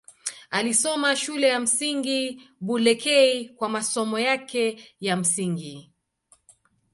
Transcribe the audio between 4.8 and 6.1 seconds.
ya msingi.